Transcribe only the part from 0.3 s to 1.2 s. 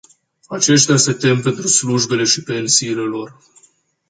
Aceștia se